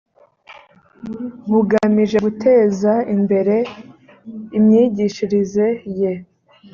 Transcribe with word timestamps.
bugamije 1.51 2.17
guteza 2.25 2.93
imbere 3.15 3.55
imyigishirize 4.57 5.67
ye 5.99 6.11